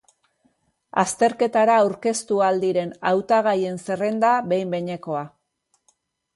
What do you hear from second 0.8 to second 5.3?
Azterketara aurkeztu ahal diren hautagaien zerrenda behin-behinekoa.